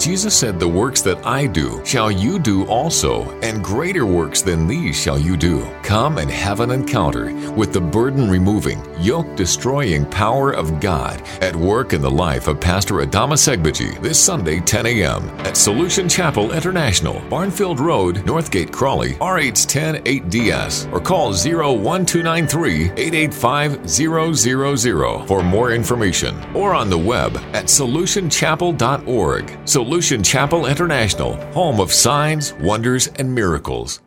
Jesus 0.00 0.34
said, 0.34 0.58
The 0.58 0.66
works 0.66 1.02
that 1.02 1.24
I 1.26 1.46
do 1.46 1.84
shall 1.84 2.10
you 2.10 2.38
do 2.38 2.64
also, 2.68 3.38
and 3.40 3.62
greater 3.62 4.06
works 4.06 4.40
than 4.40 4.66
these 4.66 4.98
shall 4.98 5.18
you 5.18 5.36
do. 5.36 5.62
Come 5.82 6.16
and 6.16 6.30
have 6.30 6.60
an 6.60 6.70
encounter 6.70 7.34
with 7.50 7.74
the 7.74 7.82
burden 7.82 8.30
removing, 8.30 8.82
yoke 8.98 9.36
destroying 9.36 10.06
power 10.06 10.52
of 10.52 10.80
God 10.80 11.20
at 11.42 11.54
work 11.54 11.92
in 11.92 12.00
the 12.00 12.10
life 12.10 12.48
of 12.48 12.58
Pastor 12.58 12.94
Adama 12.94 13.34
Segbaji 13.34 14.00
this 14.00 14.18
Sunday, 14.18 14.60
10 14.60 14.86
a.m. 14.86 15.28
at 15.40 15.54
Solution 15.54 16.08
Chapel 16.08 16.52
International, 16.52 17.20
Barnfield 17.28 17.78
Road, 17.78 18.24
Northgate, 18.24 18.72
Crawley, 18.72 19.16
RH10 19.16 20.02
8DS, 20.04 20.90
or 20.94 21.00
call 21.00 21.32
01293 21.32 22.84
885 22.96 23.90
000 23.90 25.26
for 25.26 25.42
more 25.42 25.72
information, 25.72 26.42
or 26.56 26.72
on 26.72 26.88
the 26.88 26.96
web 26.96 27.36
at 27.52 27.66
solutionchapel.org. 27.66 29.58
Solution 29.68 29.89
Chapel 30.22 30.66
International, 30.66 31.34
home 31.52 31.80
of 31.80 31.92
signs, 31.92 32.52
wonders, 32.60 33.08
and 33.18 33.34
miracles. 33.34 34.00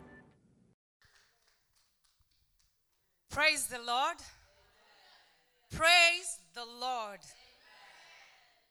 Praise 3.28 3.66
the 3.66 3.80
Lord. 3.86 4.16
Praise 5.70 6.38
the 6.54 6.64
Lord. 6.64 7.20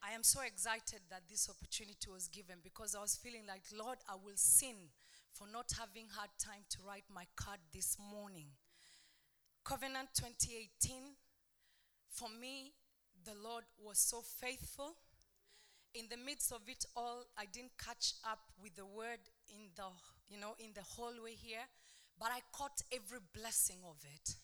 I 0.01 0.13
am 0.13 0.23
so 0.23 0.41
excited 0.41 1.01
that 1.11 1.21
this 1.29 1.47
opportunity 1.51 2.09
was 2.11 2.29
given 2.29 2.55
because 2.63 2.95
I 2.95 3.01
was 3.01 3.15
feeling 3.15 3.43
like, 3.47 3.61
Lord, 3.77 3.99
I 4.09 4.15
will 4.15 4.33
sin 4.35 4.75
for 5.33 5.45
not 5.47 5.69
having 5.77 6.07
had 6.19 6.29
time 6.43 6.65
to 6.71 6.77
write 6.87 7.05
my 7.13 7.25
card 7.35 7.59
this 7.71 7.95
morning. 8.11 8.47
Covenant 9.63 10.09
2018, 10.15 11.13
for 12.09 12.29
me, 12.41 12.73
the 13.23 13.35
Lord 13.43 13.65
was 13.77 13.99
so 13.99 14.21
faithful 14.21 14.95
in 15.93 16.05
the 16.09 16.17
midst 16.17 16.51
of 16.51 16.61
it 16.67 16.85
all, 16.95 17.25
I 17.37 17.45
didn't 17.45 17.77
catch 17.77 18.13
up 18.25 18.39
with 18.61 18.75
the 18.75 18.85
word 18.85 19.19
in 19.49 19.69
the, 19.75 19.83
you 20.29 20.39
know, 20.39 20.55
in 20.59 20.71
the 20.73 20.81
hallway 20.81 21.35
here, 21.35 21.65
but 22.19 22.29
I 22.31 22.39
caught 22.51 22.81
every 22.91 23.19
blessing 23.33 23.77
of 23.87 23.97
it. 24.15 24.35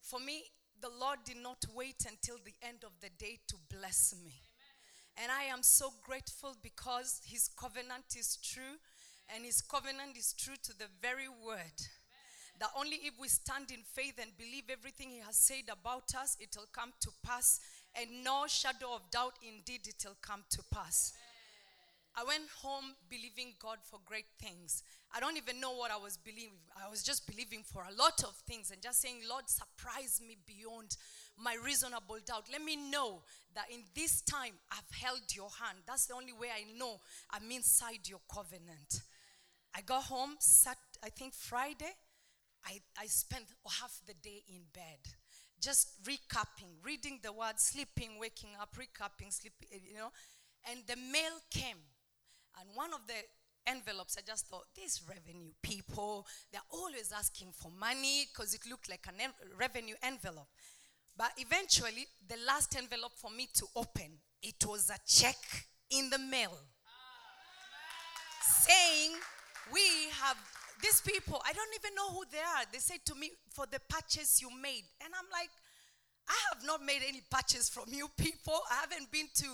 For 0.00 0.20
me, 0.20 0.44
the 0.80 0.90
Lord 1.00 1.18
did 1.24 1.38
not 1.42 1.64
wait 1.74 2.06
until 2.08 2.36
the 2.44 2.54
end 2.62 2.84
of 2.84 2.92
the 3.00 3.10
day 3.18 3.38
to 3.48 3.56
bless 3.70 4.14
me. 4.22 4.34
And 5.20 5.32
I 5.32 5.44
am 5.44 5.62
so 5.62 5.90
grateful 6.04 6.56
because 6.62 7.20
his 7.24 7.48
covenant 7.48 8.14
is 8.16 8.36
true 8.36 8.78
and 9.34 9.44
his 9.44 9.60
covenant 9.60 10.16
is 10.16 10.32
true 10.32 10.54
to 10.62 10.78
the 10.78 10.86
very 11.02 11.28
word. 11.28 11.78
That 12.60 12.70
only 12.78 12.96
if 13.04 13.14
we 13.20 13.28
stand 13.28 13.70
in 13.70 13.82
faith 13.82 14.14
and 14.20 14.36
believe 14.36 14.70
everything 14.70 15.10
he 15.10 15.20
has 15.20 15.36
said 15.36 15.70
about 15.70 16.14
us, 16.20 16.36
it 16.40 16.56
will 16.56 16.68
come 16.72 16.92
to 17.00 17.10
pass 17.24 17.60
and 18.00 18.24
no 18.24 18.44
shadow 18.46 18.94
of 18.94 19.10
doubt, 19.10 19.34
indeed, 19.42 19.86
it 19.86 20.04
will 20.04 20.16
come 20.22 20.44
to 20.50 20.62
pass. 20.72 21.12
I 22.16 22.24
went 22.24 22.48
home 22.62 22.96
believing 23.08 23.54
God 23.60 23.78
for 23.82 24.00
great 24.04 24.26
things. 24.40 24.82
I 25.14 25.20
don't 25.20 25.36
even 25.36 25.60
know 25.60 25.72
what 25.72 25.90
I 25.90 25.96
was 25.96 26.16
believing. 26.16 26.58
I 26.84 26.90
was 26.90 27.02
just 27.02 27.26
believing 27.26 27.62
for 27.62 27.82
a 27.82 27.94
lot 27.94 28.24
of 28.24 28.34
things 28.46 28.70
and 28.70 28.82
just 28.82 29.00
saying, 29.00 29.20
Lord, 29.28 29.48
surprise 29.48 30.20
me 30.26 30.36
beyond 30.44 30.96
my 31.38 31.56
reasonable 31.64 32.18
doubt. 32.26 32.46
Let 32.50 32.62
me 32.62 32.74
know 32.76 33.22
that 33.54 33.66
in 33.72 33.84
this 33.94 34.20
time 34.22 34.54
I've 34.72 34.90
held 34.90 35.22
your 35.34 35.48
hand. 35.62 35.78
That's 35.86 36.06
the 36.06 36.14
only 36.14 36.32
way 36.32 36.48
I 36.50 36.64
know 36.76 36.98
I'm 37.30 37.50
inside 37.50 38.08
your 38.08 38.20
covenant. 38.32 39.02
I 39.74 39.82
got 39.82 40.04
home, 40.04 40.34
sat, 40.40 40.78
I 41.04 41.10
think 41.10 41.34
Friday. 41.34 41.94
I, 42.66 42.80
I 42.98 43.06
spent 43.06 43.44
half 43.80 44.00
the 44.06 44.14
day 44.14 44.42
in 44.48 44.62
bed 44.74 44.98
just 45.60 46.02
recapping, 46.04 46.76
reading 46.84 47.20
the 47.22 47.32
word, 47.32 47.58
sleeping, 47.58 48.18
waking 48.18 48.50
up, 48.60 48.74
recapping, 48.76 49.32
sleeping, 49.32 49.68
eh, 49.72 49.78
you 49.90 49.98
know. 49.98 50.10
And 50.70 50.80
the 50.86 50.96
mail 50.96 51.38
came. 51.50 51.78
And 52.60 52.68
one 52.74 52.92
of 52.92 53.00
the 53.06 53.14
envelopes, 53.66 54.16
I 54.18 54.22
just 54.26 54.46
thought, 54.46 54.64
these 54.74 55.02
revenue 55.08 55.52
people, 55.62 56.26
they're 56.52 56.60
always 56.70 57.12
asking 57.16 57.52
for 57.52 57.70
money 57.70 58.26
because 58.32 58.54
it 58.54 58.62
looked 58.68 58.88
like 58.88 59.06
a 59.06 59.22
en- 59.22 59.30
revenue 59.58 59.94
envelope. 60.02 60.48
But 61.16 61.32
eventually, 61.36 62.06
the 62.28 62.36
last 62.46 62.76
envelope 62.76 63.12
for 63.16 63.30
me 63.30 63.48
to 63.54 63.66
open, 63.74 64.18
it 64.42 64.64
was 64.66 64.90
a 64.90 64.98
check 65.06 65.36
in 65.90 66.10
the 66.10 66.18
mail 66.18 66.56
saying, 68.40 69.12
We 69.72 69.80
have 70.20 70.36
these 70.82 71.00
people, 71.00 71.40
I 71.44 71.52
don't 71.52 71.74
even 71.74 71.94
know 71.94 72.10
who 72.10 72.24
they 72.30 72.38
are. 72.38 72.64
They 72.72 72.78
said 72.78 73.04
to 73.06 73.14
me, 73.14 73.32
for 73.50 73.66
the 73.66 73.80
purchase 73.88 74.40
you 74.40 74.48
made. 74.62 74.84
And 75.02 75.12
I'm 75.12 75.26
like, 75.32 75.50
I 76.28 76.36
have 76.52 76.64
not 76.64 76.84
made 76.84 77.00
any 77.06 77.22
purchase 77.30 77.68
from 77.68 77.84
you 77.88 78.08
people. 78.16 78.60
I 78.70 78.74
haven't 78.86 79.10
been 79.10 79.28
to 79.34 79.46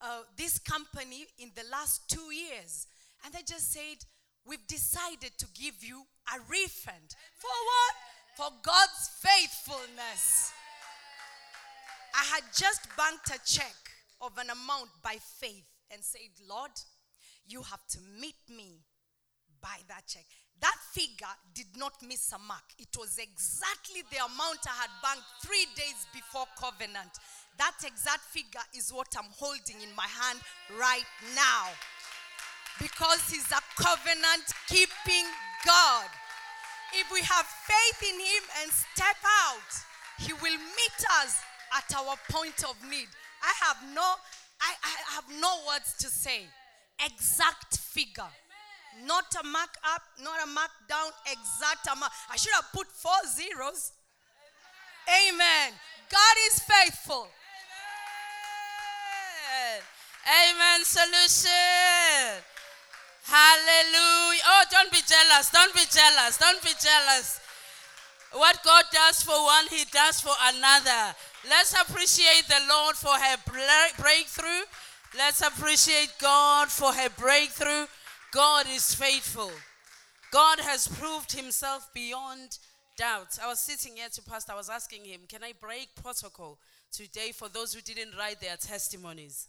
uh, 0.00 0.22
this 0.36 0.58
company 0.58 1.26
in 1.38 1.50
the 1.54 1.64
last 1.70 2.08
two 2.08 2.32
years. 2.32 2.86
And 3.24 3.34
they 3.34 3.42
just 3.46 3.72
said, 3.72 3.98
We've 4.44 4.66
decided 4.66 5.38
to 5.38 5.46
give 5.54 5.84
you 5.84 6.02
a 6.34 6.38
refund. 6.50 7.14
For 7.36 7.46
what? 7.48 7.94
For 8.36 8.56
God's 8.62 9.10
faithfulness. 9.20 10.52
I 12.14 12.24
had 12.24 12.42
just 12.56 12.88
banked 12.96 13.30
a 13.30 13.38
check 13.46 13.76
of 14.20 14.36
an 14.38 14.50
amount 14.50 14.90
by 15.02 15.16
faith 15.20 15.64
and 15.92 16.02
said, 16.02 16.30
Lord, 16.48 16.72
you 17.46 17.62
have 17.62 17.86
to 17.90 17.98
meet 18.20 18.36
me 18.48 18.80
by 19.60 19.76
that 19.88 20.06
check. 20.06 20.26
That 20.60 20.76
figure 20.92 21.34
did 21.54 21.66
not 21.76 21.94
miss 22.06 22.32
a 22.32 22.38
mark. 22.38 22.62
It 22.78 22.94
was 22.98 23.18
exactly 23.18 24.02
the 24.10 24.18
amount 24.24 24.62
I 24.66 24.86
had 24.86 24.90
banked 25.02 25.26
three 25.42 25.66
days 25.74 26.06
before 26.14 26.46
covenant. 26.58 27.18
That 27.58 27.76
exact 27.84 28.24
figure 28.30 28.62
is 28.74 28.92
what 28.92 29.08
I'm 29.18 29.30
holding 29.36 29.82
in 29.82 29.94
my 29.96 30.06
hand 30.06 30.38
right 30.78 31.08
now. 31.34 31.66
Because 32.80 33.20
He's 33.28 33.50
a 33.50 33.62
covenant 33.76 34.46
keeping 34.68 35.26
God. 35.66 36.08
If 36.94 37.10
we 37.10 37.20
have 37.22 37.46
faith 37.46 38.00
in 38.12 38.18
Him 38.20 38.44
and 38.62 38.70
step 38.70 39.18
out, 39.46 39.70
He 40.18 40.32
will 40.32 40.58
meet 40.58 41.00
us 41.22 41.40
at 41.76 41.94
our 41.96 42.16
point 42.30 42.62
of 42.64 42.76
need. 42.88 43.08
I 43.42 43.52
have 43.66 43.76
no, 43.94 44.14
I, 44.60 44.72
I 44.82 45.14
have 45.14 45.24
no 45.40 45.58
words 45.66 45.96
to 45.98 46.08
say. 46.08 46.46
Exact 47.04 47.78
figure. 47.78 48.30
Not 49.06 49.24
a 49.40 49.46
mark 49.46 49.70
up, 49.94 50.02
not 50.22 50.42
a 50.42 50.46
mark 50.46 50.70
down, 50.88 51.10
exact 51.26 51.86
amount. 51.86 52.12
I 52.30 52.36
should 52.36 52.52
have 52.54 52.70
put 52.72 52.86
four 52.88 53.16
zeros. 53.26 53.92
Amen. 55.08 55.72
God 56.10 56.36
is 56.46 56.60
faithful. 56.60 57.26
Amen. 59.48 59.80
Amen. 60.28 60.84
Solution. 60.84 62.42
Hallelujah. 63.24 64.42
Oh, 64.44 64.64
don't 64.70 64.92
be 64.92 65.00
jealous. 65.06 65.50
Don't 65.50 65.74
be 65.74 65.86
jealous. 65.90 66.36
Don't 66.38 66.62
be 66.62 66.74
jealous. 66.80 67.40
What 68.32 68.58
God 68.64 68.84
does 68.92 69.22
for 69.22 69.42
one, 69.44 69.66
He 69.68 69.84
does 69.92 70.20
for 70.20 70.34
another. 70.54 71.14
Let's 71.48 71.72
appreciate 71.72 72.44
the 72.48 72.60
Lord 72.68 72.96
for 72.96 73.12
her 73.12 73.36
breakthrough. 73.98 74.64
Let's 75.16 75.40
appreciate 75.40 76.12
God 76.20 76.68
for 76.68 76.92
her 76.92 77.10
breakthrough. 77.10 77.86
God 78.32 78.64
is 78.66 78.94
faithful. 78.94 79.50
God 80.30 80.58
has 80.60 80.88
proved 80.88 81.32
himself 81.32 81.90
beyond 81.92 82.58
doubt. 82.96 83.38
I 83.42 83.46
was 83.46 83.60
sitting 83.60 83.96
here 83.96 84.08
to 84.10 84.22
Pastor, 84.22 84.52
I 84.52 84.56
was 84.56 84.70
asking 84.70 85.04
him, 85.04 85.20
Can 85.28 85.44
I 85.44 85.52
break 85.60 85.94
protocol 86.02 86.58
today 86.90 87.32
for 87.32 87.50
those 87.50 87.74
who 87.74 87.82
didn't 87.82 88.16
write 88.18 88.40
their 88.40 88.56
testimonies 88.56 89.48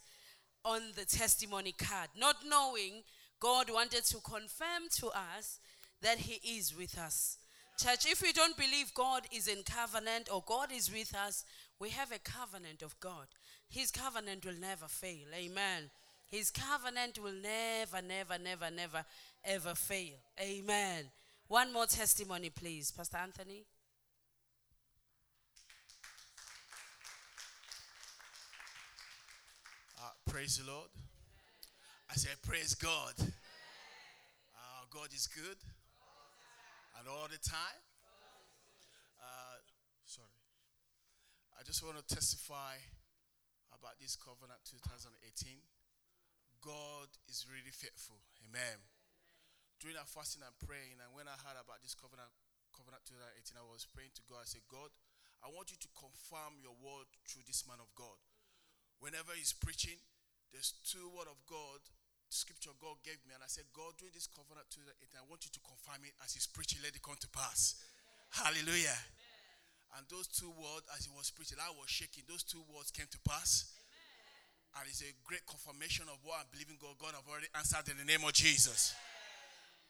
on 0.66 0.82
the 0.98 1.06
testimony 1.06 1.72
card? 1.72 2.10
Not 2.18 2.36
knowing 2.46 3.04
God 3.40 3.70
wanted 3.72 4.04
to 4.04 4.18
confirm 4.18 4.90
to 4.98 5.08
us 5.08 5.60
that 6.02 6.18
He 6.18 6.58
is 6.58 6.76
with 6.78 6.98
us. 6.98 7.38
Church, 7.80 8.06
if 8.06 8.22
we 8.22 8.34
don't 8.34 8.58
believe 8.58 8.94
God 8.94 9.24
is 9.32 9.48
in 9.48 9.64
covenant 9.64 10.28
or 10.32 10.44
God 10.46 10.74
is 10.76 10.92
with 10.92 11.16
us, 11.16 11.46
we 11.80 11.90
have 11.92 12.12
a 12.12 12.20
covenant 12.20 12.82
of 12.82 13.00
God. 13.00 13.28
His 13.70 13.92
covenant 13.92 14.46
will 14.46 14.60
never 14.60 14.88
fail. 14.88 15.28
Amen. 15.34 15.90
His 16.34 16.50
covenant 16.50 17.20
will 17.22 17.36
never, 17.44 18.02
never, 18.02 18.40
never, 18.40 18.72
never, 18.72 19.06
ever 19.46 19.76
fail. 19.76 20.18
Amen. 20.42 21.04
One 21.48 21.72
more 21.72 21.86
testimony, 21.86 22.50
please, 22.50 22.90
Pastor 22.90 23.18
Anthony. 23.18 23.66
Uh, 30.00 30.10
praise 30.28 30.58
the 30.58 30.72
Lord. 30.72 30.90
I 32.10 32.16
say, 32.16 32.30
Praise 32.42 32.74
God. 32.74 33.14
Uh, 33.20 34.86
God 34.90 35.10
is 35.14 35.28
good. 35.28 35.58
And 36.98 37.08
all 37.08 37.28
the 37.30 37.38
time. 37.48 37.84
Uh, 39.22 39.62
sorry. 40.04 40.26
I 41.60 41.64
just 41.64 41.86
want 41.86 41.96
to 41.98 42.16
testify 42.16 42.78
about 43.72 44.00
this 44.02 44.16
covenant 44.16 44.62
2018. 44.66 45.60
God 46.64 47.12
is 47.28 47.44
really 47.52 47.76
faithful. 47.76 48.24
Amen. 48.48 48.80
During 49.84 50.00
our 50.00 50.08
fasting 50.08 50.48
and 50.48 50.56
praying, 50.64 51.04
and 51.04 51.12
when 51.12 51.28
I 51.28 51.36
heard 51.44 51.60
about 51.60 51.84
this 51.84 51.92
covenant, 51.92 52.32
covenant 52.72 53.04
2018, 53.04 53.60
I 53.60 53.68
was 53.68 53.84
praying 53.84 54.16
to 54.16 54.24
God. 54.32 54.40
I 54.40 54.48
said, 54.48 54.64
God, 54.72 54.88
I 55.44 55.52
want 55.52 55.76
you 55.76 55.80
to 55.84 55.90
confirm 55.92 56.64
your 56.64 56.74
word 56.80 57.12
through 57.28 57.44
this 57.44 57.68
man 57.68 57.84
of 57.84 57.92
God. 58.00 58.16
Whenever 59.04 59.36
he's 59.36 59.52
preaching, 59.52 60.00
there's 60.56 60.80
two 60.88 61.12
word 61.12 61.28
of 61.28 61.36
God, 61.44 61.84
scripture 62.32 62.72
God 62.80 63.04
gave 63.04 63.20
me, 63.28 63.36
and 63.36 63.44
I 63.44 63.52
said, 63.52 63.68
God, 63.76 64.00
during 64.00 64.16
this 64.16 64.32
covenant 64.32 64.72
to 64.80 64.82
it, 64.88 64.96
I 65.20 65.28
want 65.28 65.44
you 65.44 65.52
to 65.52 65.62
confirm 65.68 66.08
it 66.08 66.16
as 66.24 66.32
he's 66.32 66.48
preaching, 66.48 66.80
let 66.80 66.96
it 66.96 67.04
come 67.04 67.20
to 67.20 67.30
pass. 67.36 67.76
Amen. 68.40 68.56
Hallelujah. 68.56 68.96
Amen. 68.96 70.00
And 70.00 70.04
those 70.08 70.32
two 70.32 70.50
words, 70.56 70.88
as 70.96 71.04
he 71.06 71.12
was 71.12 71.28
preaching, 71.30 71.60
I 71.60 71.70
was 71.76 71.92
shaking. 71.92 72.24
Those 72.26 72.42
two 72.42 72.64
words 72.72 72.90
came 72.90 73.06
to 73.12 73.20
pass. 73.28 73.70
And 74.74 74.90
it's 74.90 75.06
a 75.06 75.14
great 75.22 75.46
confirmation 75.46 76.10
of 76.10 76.18
what 76.26 76.42
I'm 76.42 76.50
believing 76.50 76.82
God. 76.82 76.98
God 76.98 77.14
have 77.14 77.30
already 77.30 77.52
answered 77.54 77.86
in 77.94 77.98
the 78.02 78.08
name 78.10 78.26
of 78.26 78.34
Jesus. 78.34 78.98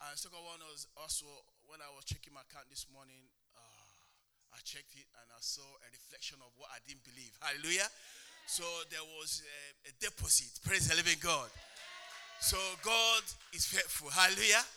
And 0.03 0.11
second 0.19 0.43
one 0.43 0.59
was 0.67 0.83
also 0.99 1.23
when 1.71 1.79
I 1.79 1.87
was 1.95 2.03
checking 2.03 2.35
my 2.35 2.43
account 2.43 2.67
this 2.67 2.83
morning, 2.91 3.23
uh, 3.55 4.55
I 4.55 4.59
checked 4.67 4.91
it 4.99 5.07
and 5.23 5.27
I 5.31 5.39
saw 5.39 5.63
a 5.63 5.87
reflection 5.87 6.35
of 6.43 6.51
what 6.59 6.67
I 6.75 6.83
didn't 6.83 7.07
believe. 7.07 7.31
Hallelujah. 7.39 7.87
So 8.45 8.67
there 8.91 9.03
was 9.19 9.39
a, 9.47 9.87
a 9.87 9.91
deposit. 10.03 10.51
Praise 10.67 10.91
the 10.91 10.99
living 10.99 11.15
God. 11.23 11.47
So 12.43 12.59
God 12.83 13.23
is 13.55 13.63
faithful. 13.63 14.11
Hallelujah. 14.11 14.67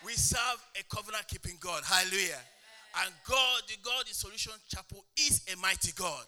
We 0.00 0.16
serve 0.16 0.64
a 0.80 0.82
covenant 0.88 1.28
keeping 1.28 1.60
God. 1.60 1.84
Hallelujah. 1.84 2.40
And 3.04 3.12
God, 3.28 3.60
the 3.68 3.76
God 3.84 4.08
in 4.08 4.16
Solution 4.16 4.52
Chapel, 4.72 5.04
is 5.20 5.44
a 5.52 5.56
mighty 5.60 5.92
God. 5.92 6.24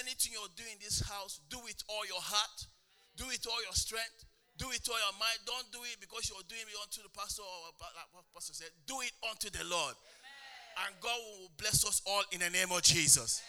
Anything 0.00 0.32
you're 0.34 0.54
doing 0.56 0.74
in 0.74 0.82
this 0.82 1.00
house, 1.06 1.40
do 1.48 1.58
it 1.68 1.82
all 1.88 2.04
your 2.06 2.20
heart, 2.20 2.66
do 3.16 3.30
it 3.30 3.46
all 3.46 3.62
your 3.62 3.74
strength, 3.74 4.26
do 4.56 4.70
it 4.70 4.82
all 4.90 4.98
your 4.98 5.18
mind. 5.18 5.38
Don't 5.46 5.70
do 5.72 5.78
it 5.82 5.98
because 6.00 6.30
you're 6.30 6.46
doing 6.48 6.66
it 6.66 6.78
unto 6.82 7.02
the 7.02 7.10
pastor 7.10 7.42
or 7.42 7.74
like 7.78 8.10
what 8.12 8.24
pastor 8.34 8.54
said. 8.54 8.70
Do 8.86 9.00
it 9.02 9.12
unto 9.28 9.50
the 9.50 9.64
Lord. 9.64 9.94
And 10.86 10.94
God 11.00 11.18
will 11.38 11.50
bless 11.56 11.86
us 11.86 12.02
all 12.06 12.22
in 12.32 12.40
the 12.40 12.50
name 12.50 12.70
of 12.70 12.82
Jesus. 12.82 13.42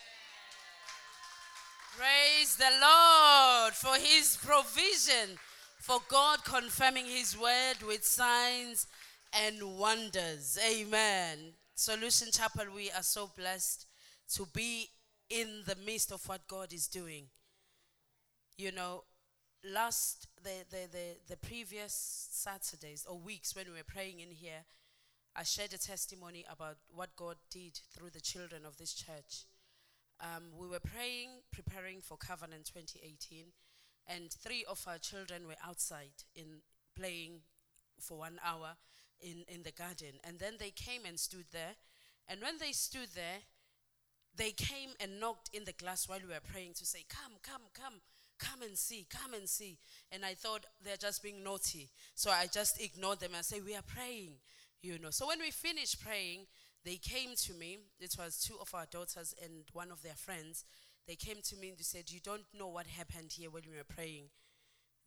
Praise 1.98 2.58
the 2.58 2.70
Lord 2.82 3.74
for 3.74 3.96
his 3.96 4.38
provision, 4.44 5.38
for 5.80 6.00
God 6.10 6.44
confirming 6.44 7.06
his 7.06 7.38
word 7.38 7.76
with 7.88 8.04
signs 8.06 8.88
and 9.34 9.78
wonders. 9.78 10.60
Amen. 10.70 11.54
Solution 11.74 12.30
Chapel, 12.32 12.66
we 12.76 12.92
are 12.92 13.04
so 13.04 13.30
blessed 13.38 13.86
to 14.34 14.48
be 14.54 14.90
in 15.30 15.64
the 15.66 15.76
midst 15.86 16.12
of 16.12 16.28
what 16.28 16.48
God 16.48 16.74
is 16.74 16.88
doing. 16.88 17.26
You 18.58 18.72
know, 18.72 19.04
last 19.74 20.28
the, 20.44 20.64
the, 20.70 20.88
the, 20.92 21.18
the 21.28 21.38
previous 21.38 22.28
Saturdays 22.32 23.06
or 23.10 23.18
weeks 23.18 23.56
when 23.56 23.66
we 23.68 23.78
were 23.78 23.84
praying 23.86 24.20
in 24.20 24.32
here, 24.32 24.64
I 25.36 25.44
shared 25.44 25.74
a 25.74 25.78
testimony 25.78 26.46
about 26.50 26.78
what 26.94 27.16
God 27.16 27.36
did 27.50 27.80
through 27.94 28.12
the 28.12 28.22
children 28.22 28.66
of 28.66 28.78
this 28.78 28.94
church. 28.94 29.46
Um, 30.22 30.44
we 30.58 30.68
were 30.68 30.80
praying, 30.80 31.30
preparing 31.52 32.00
for 32.00 32.18
Covenant 32.18 32.66
2018, 32.74 33.48
and 34.08 34.32
three 34.32 34.64
of 34.70 34.82
our 34.88 34.98
children 34.98 35.48
were 35.48 35.56
outside 35.66 36.24
in 36.36 36.62
playing 36.98 37.42
for 38.00 38.20
one 38.20 38.40
hour 38.46 38.78
in, 39.20 39.44
in 39.48 39.64
the 39.64 39.72
garden. 39.72 40.20
And 40.24 40.40
then 40.40 40.54
they 40.60 40.72
came 40.72 41.02
and 41.06 41.20
stood 41.20 41.46
there. 41.52 41.76
And 42.28 42.42
when 42.42 42.58
they 42.60 42.72
stood 42.72 43.10
there, 43.14 43.40
they 44.38 44.52
came 44.52 44.90
and 45.00 45.20
knocked 45.20 45.50
in 45.54 45.66
the 45.66 45.74
glass 45.74 46.08
while 46.08 46.20
we 46.20 46.34
were 46.34 46.40
praying 46.52 46.74
to 46.76 46.86
say, 46.86 47.04
Come, 47.10 47.34
come, 47.42 47.62
come, 47.74 48.02
come 48.38 48.62
and 48.62 48.78
see, 48.78 49.06
come 49.10 49.34
and 49.34 49.48
see. 49.48 49.78
And 50.12 50.26
I 50.26 50.34
thought 50.34 50.66
they're 50.84 50.98
just 50.98 51.24
being 51.24 51.44
naughty. 51.44 51.90
So 52.16 52.32
I 52.32 52.48
just 52.52 52.82
ignored 52.82 53.20
them 53.20 53.32
and 53.36 53.46
said, 53.46 53.62
We 53.66 53.76
are 53.76 53.82
praying 53.82 54.34
you 54.86 55.00
know. 55.00 55.10
So 55.10 55.28
when 55.28 55.40
we 55.40 55.52
finished 55.52 56.04
praying, 56.04 56.46
they 56.84 56.98
came 56.98 57.36
to 57.36 57.54
me. 57.54 57.80
It 58.00 58.16
was 58.18 58.38
two 58.38 58.56
of 58.62 58.74
our 58.74 58.86
daughters 58.90 59.34
and 59.44 59.64
one 59.74 59.92
of 59.92 60.04
their 60.04 60.14
friends. 60.16 60.64
They 61.08 61.16
came 61.16 61.38
to 61.44 61.56
me 61.58 61.70
and 61.70 61.78
they 61.78 61.84
said, 61.84 62.12
You 62.12 62.20
don't 62.24 62.46
know 62.58 62.68
what 62.68 62.88
happened 62.88 63.34
here 63.34 63.50
when 63.50 63.64
we 63.70 63.78
were 63.78 63.84
praying. 63.84 64.26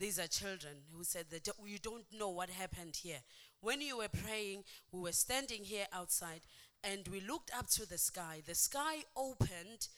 These 0.00 0.18
are 0.20 0.28
children 0.28 0.76
who 0.94 1.02
said 1.02 1.26
that 1.30 1.48
you 1.66 1.78
don't 1.78 2.04
know 2.16 2.28
what 2.28 2.50
happened 2.50 2.96
here. 3.02 3.18
When 3.60 3.80
you 3.80 3.98
were 3.98 4.08
praying, 4.08 4.62
we 4.92 5.00
were 5.00 5.12
standing 5.12 5.64
here 5.64 5.86
outside 5.92 6.42
and 6.84 7.06
we 7.08 7.20
looked 7.20 7.50
up 7.56 7.68
to 7.70 7.88
the 7.88 7.98
sky. 7.98 8.42
The 8.46 8.54
sky 8.54 9.02
opened 9.16 9.88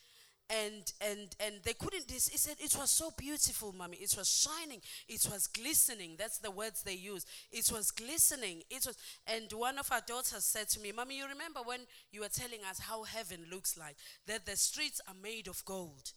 and 0.49 0.93
and 1.00 1.37
and 1.38 1.55
they 1.62 1.75
couldn't 1.75 2.11
he 2.11 2.19
said 2.19 2.56
it 2.59 2.77
was 2.77 2.91
so 2.91 3.11
beautiful 3.17 3.73
mommy. 3.73 3.99
It 3.99 4.15
was 4.17 4.29
shining. 4.29 4.81
It 5.09 5.27
was 5.31 5.47
glistening. 5.47 6.17
That's 6.19 6.38
the 6.38 6.50
words 6.50 6.82
they 6.82 6.94
use 6.94 7.25
it 7.53 7.71
was 7.73 7.91
glistening. 7.93 8.62
It 8.69 8.85
was 8.85 8.97
and 9.27 9.50
one 9.53 9.79
of 9.79 9.91
our 9.93 10.00
daughters 10.06 10.44
said 10.44 10.69
to 10.71 10.81
me 10.81 10.93
mommy 10.93 11.19
you 11.19 11.27
remember 11.29 11.61
when 11.65 11.81
you 12.11 12.21
were 12.23 12.29
telling 12.29 12.61
us 12.69 12.81
how 12.81 13.05
heaven 13.05 13.47
looks 13.50 13.79
like 13.79 13.97
that 14.26 14.44
the 14.47 14.56
streets 14.56 15.00
are 15.06 15.15
made 15.23 15.47
of 15.47 15.65
gold 15.65 16.12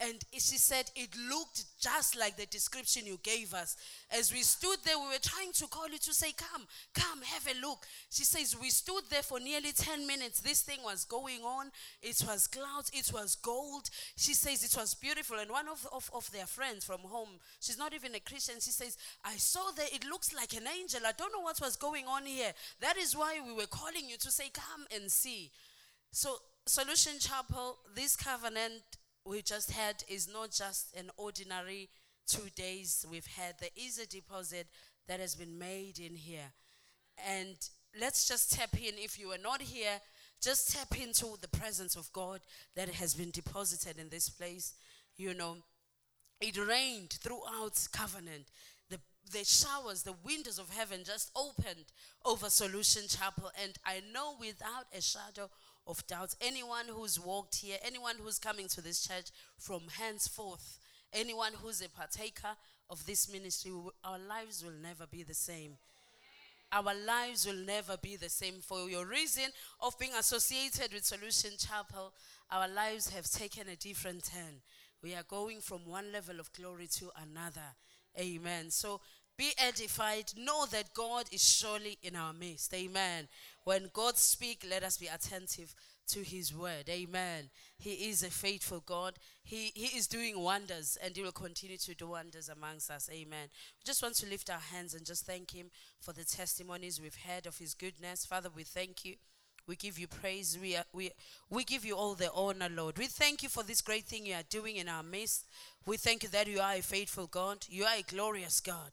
and 0.00 0.20
she 0.32 0.58
said 0.58 0.90
it 0.96 1.10
looked 1.30 1.64
just 1.80 2.18
like 2.18 2.36
the 2.36 2.46
description 2.46 3.06
you 3.06 3.18
gave 3.22 3.54
us. 3.54 3.76
As 4.10 4.32
we 4.32 4.42
stood 4.42 4.78
there, 4.84 4.98
we 4.98 5.06
were 5.06 5.22
trying 5.22 5.52
to 5.52 5.66
call 5.68 5.88
you 5.88 5.98
to 5.98 6.12
say, 6.12 6.32
Come, 6.32 6.66
come, 6.94 7.22
have 7.22 7.46
a 7.46 7.60
look. 7.60 7.86
She 8.10 8.24
says, 8.24 8.56
We 8.60 8.70
stood 8.70 9.04
there 9.08 9.22
for 9.22 9.38
nearly 9.38 9.70
10 9.72 10.06
minutes. 10.06 10.40
This 10.40 10.62
thing 10.62 10.80
was 10.82 11.04
going 11.04 11.42
on. 11.42 11.70
It 12.02 12.20
was 12.26 12.48
clouds, 12.48 12.90
it 12.92 13.12
was 13.12 13.36
gold. 13.36 13.88
She 14.16 14.34
says 14.34 14.64
it 14.64 14.78
was 14.78 14.94
beautiful. 14.94 15.38
And 15.38 15.50
one 15.50 15.68
of, 15.68 15.86
of, 15.92 16.10
of 16.12 16.30
their 16.32 16.46
friends 16.46 16.84
from 16.84 17.00
home, 17.00 17.40
she's 17.60 17.78
not 17.78 17.94
even 17.94 18.14
a 18.16 18.20
Christian, 18.20 18.56
she 18.56 18.72
says, 18.72 18.98
I 19.24 19.36
saw 19.36 19.70
that 19.76 19.94
it 19.94 20.04
looks 20.04 20.34
like 20.34 20.54
an 20.54 20.66
angel. 20.66 21.00
I 21.06 21.12
don't 21.16 21.32
know 21.32 21.42
what 21.42 21.60
was 21.60 21.76
going 21.76 22.06
on 22.06 22.26
here. 22.26 22.52
That 22.80 22.96
is 22.96 23.16
why 23.16 23.38
we 23.46 23.52
were 23.52 23.66
calling 23.66 24.08
you 24.08 24.16
to 24.18 24.30
say, 24.30 24.50
Come 24.52 24.86
and 24.94 25.10
see. 25.10 25.52
So, 26.10 26.36
Solution 26.66 27.18
Chapel, 27.18 27.76
this 27.94 28.16
covenant 28.16 28.82
we 29.24 29.42
just 29.42 29.70
had 29.70 30.04
is 30.08 30.28
not 30.30 30.50
just 30.50 30.94
an 30.96 31.10
ordinary 31.16 31.88
two 32.26 32.48
days 32.54 33.06
we've 33.10 33.26
had. 33.26 33.54
There 33.58 33.70
is 33.76 33.98
a 33.98 34.06
deposit 34.06 34.66
that 35.08 35.20
has 35.20 35.34
been 35.34 35.58
made 35.58 35.98
in 35.98 36.14
here. 36.14 36.52
And 37.26 37.56
let's 38.00 38.28
just 38.28 38.52
tap 38.52 38.74
in. 38.74 38.94
If 38.96 39.18
you 39.18 39.28
are 39.30 39.38
not 39.38 39.62
here, 39.62 40.00
just 40.42 40.74
tap 40.74 41.00
into 41.00 41.38
the 41.40 41.48
presence 41.48 41.96
of 41.96 42.12
God 42.12 42.40
that 42.76 42.88
has 42.90 43.14
been 43.14 43.30
deposited 43.30 43.98
in 43.98 44.08
this 44.08 44.28
place. 44.28 44.74
You 45.16 45.32
know, 45.32 45.56
it 46.40 46.58
rained 46.58 47.10
throughout 47.22 47.86
covenant. 47.92 48.50
The, 48.90 48.98
the 49.32 49.44
showers, 49.44 50.02
the 50.02 50.14
windows 50.24 50.58
of 50.58 50.70
heaven 50.70 51.00
just 51.04 51.30
opened 51.34 51.86
over 52.24 52.50
Solution 52.50 53.04
Chapel. 53.08 53.50
And 53.62 53.72
I 53.86 54.02
know 54.12 54.34
without 54.38 54.86
a 54.96 55.00
shadow 55.00 55.48
of 55.86 56.06
doubts. 56.06 56.36
Anyone 56.40 56.86
who's 56.88 57.18
walked 57.20 57.56
here, 57.56 57.78
anyone 57.84 58.16
who's 58.22 58.38
coming 58.38 58.68
to 58.68 58.80
this 58.80 59.06
church 59.06 59.26
from 59.58 59.82
henceforth, 59.98 60.78
anyone 61.12 61.52
who's 61.62 61.82
a 61.82 61.88
partaker 61.88 62.56
of 62.90 63.04
this 63.06 63.30
ministry, 63.30 63.72
our 64.02 64.18
lives 64.18 64.64
will 64.64 64.78
never 64.82 65.06
be 65.06 65.22
the 65.22 65.34
same. 65.34 65.76
Our 66.72 66.94
lives 67.06 67.46
will 67.46 67.64
never 67.64 67.96
be 67.96 68.16
the 68.16 68.28
same. 68.28 68.54
For 68.60 68.88
your 68.88 69.06
reason 69.06 69.44
of 69.80 69.98
being 69.98 70.14
associated 70.18 70.92
with 70.92 71.04
Solution 71.04 71.52
Chapel, 71.56 72.12
our 72.50 72.66
lives 72.66 73.10
have 73.10 73.30
taken 73.30 73.68
a 73.68 73.76
different 73.76 74.24
turn. 74.24 74.60
We 75.02 75.14
are 75.14 75.22
going 75.22 75.60
from 75.60 75.86
one 75.86 76.12
level 76.12 76.40
of 76.40 76.52
glory 76.52 76.88
to 76.98 77.10
another. 77.22 77.76
Amen. 78.18 78.70
So 78.70 79.00
be 79.36 79.52
edified. 79.58 80.32
Know 80.36 80.66
that 80.66 80.94
God 80.94 81.26
is 81.32 81.42
surely 81.42 81.98
in 82.02 82.16
our 82.16 82.32
midst. 82.32 82.72
Amen. 82.74 83.28
When 83.64 83.90
God 83.92 84.16
speaks, 84.16 84.66
let 84.68 84.82
us 84.82 84.98
be 84.98 85.06
attentive 85.06 85.74
to 86.08 86.20
his 86.20 86.54
word. 86.54 86.88
Amen. 86.88 87.50
He 87.78 88.08
is 88.08 88.22
a 88.22 88.30
faithful 88.30 88.82
God. 88.84 89.14
He, 89.42 89.72
he 89.74 89.96
is 89.96 90.06
doing 90.06 90.38
wonders 90.38 90.98
and 91.02 91.16
he 91.16 91.22
will 91.22 91.32
continue 91.32 91.78
to 91.78 91.94
do 91.94 92.08
wonders 92.08 92.48
amongst 92.48 92.90
us. 92.90 93.08
Amen. 93.12 93.48
We 93.78 93.84
just 93.84 94.02
want 94.02 94.14
to 94.16 94.26
lift 94.28 94.50
our 94.50 94.58
hands 94.58 94.94
and 94.94 95.06
just 95.06 95.26
thank 95.26 95.52
him 95.52 95.70
for 96.00 96.12
the 96.12 96.24
testimonies 96.24 97.00
we've 97.00 97.16
heard 97.26 97.46
of 97.46 97.58
his 97.58 97.74
goodness. 97.74 98.26
Father, 98.26 98.50
we 98.54 98.64
thank 98.64 99.04
you. 99.04 99.14
We 99.66 99.76
give 99.76 99.98
you 99.98 100.06
praise. 100.06 100.58
We, 100.60 100.76
are, 100.76 100.84
we, 100.92 101.10
we 101.48 101.64
give 101.64 101.86
you 101.86 101.96
all 101.96 102.14
the 102.14 102.30
honor, 102.32 102.68
Lord. 102.68 102.98
We 102.98 103.06
thank 103.06 103.42
you 103.42 103.48
for 103.48 103.62
this 103.62 103.80
great 103.80 104.04
thing 104.04 104.26
you 104.26 104.34
are 104.34 104.42
doing 104.50 104.76
in 104.76 104.90
our 104.90 105.02
midst. 105.02 105.46
We 105.86 105.96
thank 105.96 106.22
you 106.22 106.28
that 106.30 106.48
you 106.48 106.60
are 106.60 106.74
a 106.74 106.82
faithful 106.82 107.26
God. 107.26 107.64
You 107.70 107.84
are 107.84 107.96
a 107.96 108.02
glorious 108.02 108.60
God. 108.60 108.90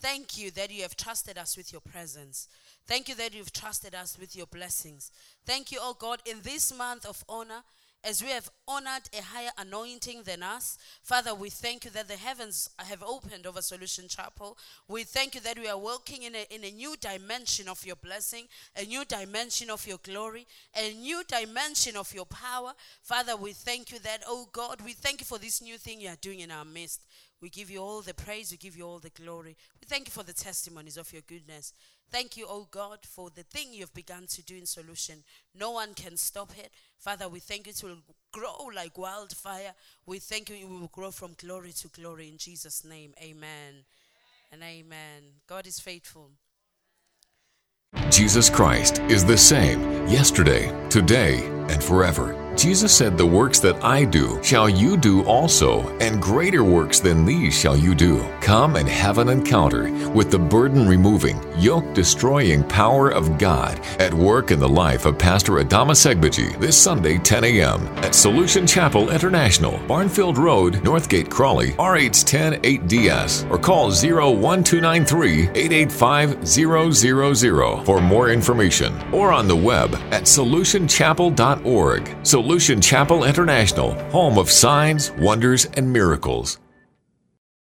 Thank 0.00 0.36
you 0.38 0.50
that 0.52 0.70
you 0.70 0.82
have 0.82 0.96
trusted 0.96 1.38
us 1.38 1.56
with 1.56 1.72
your 1.72 1.80
presence. 1.80 2.48
Thank 2.86 3.08
you 3.08 3.14
that 3.14 3.34
you've 3.34 3.52
trusted 3.52 3.94
us 3.94 4.18
with 4.18 4.36
your 4.36 4.46
blessings. 4.46 5.10
Thank 5.46 5.72
you, 5.72 5.78
oh 5.80 5.96
God, 5.98 6.20
in 6.26 6.42
this 6.42 6.76
month 6.76 7.06
of 7.06 7.24
honor, 7.28 7.62
as 8.04 8.22
we 8.22 8.28
have 8.28 8.50
honored 8.68 9.08
a 9.18 9.22
higher 9.22 9.50
anointing 9.56 10.22
than 10.24 10.42
us. 10.42 10.76
Father, 11.02 11.34
we 11.34 11.48
thank 11.48 11.86
you 11.86 11.90
that 11.92 12.06
the 12.06 12.16
heavens 12.16 12.68
have 12.76 13.02
opened 13.02 13.46
over 13.46 13.62
Solution 13.62 14.08
Chapel. 14.08 14.58
We 14.88 15.04
thank 15.04 15.34
you 15.34 15.40
that 15.40 15.58
we 15.58 15.68
are 15.68 15.78
walking 15.78 16.24
in 16.24 16.34
a, 16.34 16.46
in 16.54 16.64
a 16.64 16.70
new 16.70 16.96
dimension 17.00 17.66
of 17.66 17.84
your 17.86 17.96
blessing, 17.96 18.44
a 18.76 18.84
new 18.84 19.06
dimension 19.06 19.70
of 19.70 19.86
your 19.86 19.98
glory, 20.02 20.46
a 20.76 20.92
new 20.92 21.24
dimension 21.24 21.96
of 21.96 22.12
your 22.14 22.26
power. 22.26 22.74
Father, 23.02 23.36
we 23.36 23.52
thank 23.52 23.90
you 23.90 23.98
that, 24.00 24.22
oh 24.26 24.48
God, 24.52 24.82
we 24.84 24.92
thank 24.92 25.20
you 25.20 25.26
for 25.26 25.38
this 25.38 25.62
new 25.62 25.78
thing 25.78 26.00
you 26.00 26.10
are 26.10 26.16
doing 26.20 26.40
in 26.40 26.50
our 26.50 26.66
midst. 26.66 27.00
We 27.40 27.50
give 27.50 27.70
you 27.70 27.80
all 27.80 28.00
the 28.00 28.14
praise, 28.14 28.50
we 28.50 28.56
give 28.56 28.76
you 28.76 28.86
all 28.86 28.98
the 28.98 29.10
glory. 29.10 29.56
We 29.80 29.86
thank 29.86 30.08
you 30.08 30.12
for 30.12 30.22
the 30.22 30.32
testimonies 30.32 30.96
of 30.96 31.12
your 31.12 31.22
goodness. 31.22 31.72
Thank 32.10 32.36
you, 32.36 32.46
oh 32.48 32.68
God, 32.70 32.98
for 33.02 33.30
the 33.30 33.42
thing 33.42 33.68
you've 33.72 33.92
begun 33.92 34.26
to 34.28 34.42
do 34.42 34.56
in 34.56 34.66
solution. 34.66 35.24
No 35.54 35.72
one 35.72 35.94
can 35.94 36.16
stop 36.16 36.56
it. 36.56 36.70
Father, 36.98 37.28
we 37.28 37.40
thank 37.40 37.66
you 37.66 37.72
it 37.72 37.82
will 37.82 37.98
grow 38.32 38.70
like 38.74 38.96
wildfire. 38.96 39.74
We 40.06 40.18
thank 40.20 40.48
you 40.48 40.56
it 40.56 40.68
will 40.68 40.88
grow 40.88 41.10
from 41.10 41.34
glory 41.36 41.72
to 41.72 41.88
glory 41.88 42.28
in 42.28 42.38
Jesus' 42.38 42.84
name. 42.84 43.14
Amen 43.20 43.84
and 44.52 44.62
amen. 44.62 45.22
God 45.48 45.66
is 45.66 45.80
faithful. 45.80 46.30
Jesus 48.10 48.50
Christ 48.50 49.00
is 49.08 49.24
the 49.24 49.36
same 49.36 49.80
yesterday, 50.06 50.72
today, 50.88 51.44
and 51.68 51.82
forever. 51.82 52.43
Jesus 52.64 52.96
said, 52.96 53.18
The 53.18 53.26
works 53.26 53.60
that 53.60 53.84
I 53.84 54.06
do 54.06 54.42
shall 54.42 54.70
you 54.70 54.96
do 54.96 55.22
also, 55.24 55.86
and 55.98 56.18
greater 56.18 56.64
works 56.64 56.98
than 56.98 57.26
these 57.26 57.52
shall 57.52 57.76
you 57.76 57.94
do. 57.94 58.26
Come 58.40 58.76
and 58.76 58.88
have 58.88 59.18
an 59.18 59.28
encounter 59.28 59.92
with 60.12 60.30
the 60.30 60.38
burden 60.38 60.88
removing, 60.88 61.38
yoke 61.58 61.92
destroying 61.92 62.64
power 62.64 63.10
of 63.10 63.36
God 63.36 63.78
at 64.00 64.14
work 64.14 64.50
in 64.50 64.58
the 64.58 64.66
life 64.66 65.04
of 65.04 65.18
Pastor 65.18 65.62
Adama 65.62 65.92
Segbaji 65.92 66.58
this 66.58 66.74
Sunday, 66.74 67.18
10 67.18 67.44
a.m. 67.44 67.86
at 67.98 68.14
Solution 68.14 68.66
Chapel 68.66 69.10
International, 69.10 69.78
Barnfield 69.86 70.38
Road, 70.38 70.76
Northgate, 70.76 71.28
Crawley, 71.28 71.72
RH10 71.72 72.62
8DS, 72.62 73.50
or 73.50 73.58
call 73.58 73.88
01293 73.88 75.50
885 75.50 76.48
000 76.48 77.84
for 77.84 78.00
more 78.00 78.30
information, 78.30 78.98
or 79.12 79.32
on 79.32 79.46
the 79.46 79.54
web 79.54 79.94
at 80.12 80.22
solutionchapel.org. 80.22 82.16
Solution 82.26 82.53
Chapel 82.80 83.24
International, 83.24 83.94
home 84.10 84.38
of 84.38 84.48
signs, 84.48 85.10
wonders, 85.18 85.64
and 85.74 85.92
miracles. 85.92 86.58